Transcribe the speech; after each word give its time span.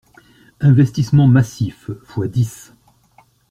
Investissements 0.61 1.27
massifs, 1.27 1.91
fois 2.05 2.27
dix. 2.27 2.73